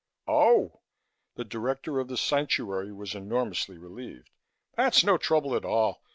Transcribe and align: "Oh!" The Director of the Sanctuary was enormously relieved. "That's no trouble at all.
"Oh!" 0.27 0.81
The 1.35 1.45
Director 1.45 1.99
of 1.99 2.07
the 2.07 2.17
Sanctuary 2.17 2.91
was 2.91 3.13
enormously 3.13 3.77
relieved. 3.77 4.31
"That's 4.75 5.03
no 5.03 5.19
trouble 5.19 5.53
at 5.55 5.63
all. 5.63 6.01